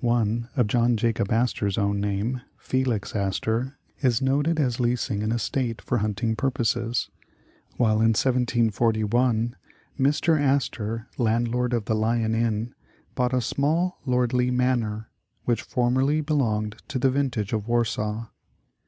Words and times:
One 0.00 0.48
of 0.56 0.66
John 0.66 0.96
Jacob 0.96 1.28
Astor'a 1.30 1.78
own 1.78 2.00
name, 2.00 2.40
Felix 2.58 3.14
Astor, 3.14 3.78
is 4.02 4.20
noted 4.20 4.58
as 4.58 4.80
leasing 4.80 5.22
an 5.22 5.30
estate 5.30 5.80
for 5.80 5.98
hunting 5.98 6.34
purposes; 6.34 7.08
while 7.76 7.98
in 8.00 8.08
1741, 8.08 9.54
"Mr. 9.96 10.40
Astor, 10.40 11.06
landlord 11.18 11.72
of 11.72 11.84
the 11.84 11.94
Lion 11.94 12.34
Inn" 12.34 12.74
bought 13.14 13.32
a 13.32 13.40
"small 13.40 14.00
lordlj^ 14.04 14.50
Manor," 14.52 15.08
which 15.44 15.62
formerly 15.62 16.20
belonged 16.20 16.82
to 16.88 16.98
the 16.98 17.12
vintage 17.12 17.52
of 17.52 17.68
Wersau. 17.68 18.26